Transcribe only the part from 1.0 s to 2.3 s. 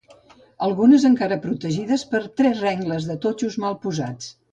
encara protegides per